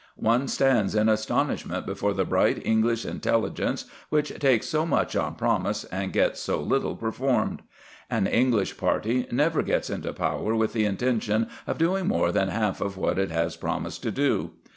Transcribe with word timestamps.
One 0.17 0.47
stands 0.47 0.95
in 0.95 1.09
astonishment 1.09 1.85
before 1.85 2.15
the 2.15 2.25
bright 2.25 2.65
English 2.65 3.05
intelligence 3.05 3.85
which 4.09 4.33
takes 4.39 4.65
so 4.65 4.83
much 4.83 5.15
on 5.15 5.35
promise 5.35 5.83
and 5.83 6.11
gets 6.11 6.39
so 6.39 6.59
little 6.59 6.95
performed. 6.95 7.61
An 8.09 8.25
English 8.25 8.77
party 8.77 9.27
never 9.29 9.61
goes 9.61 9.91
into 9.91 10.11
power 10.11 10.55
with 10.55 10.73
the 10.73 10.85
intention 10.85 11.49
of 11.67 11.77
doing 11.77 12.07
more 12.07 12.31
than 12.31 12.47
half 12.47 12.81
of 12.81 12.97
what 12.97 13.19
it 13.19 13.29
has 13.29 13.55
promised 13.55 14.01
to 14.01 14.09
do. 14.09 14.53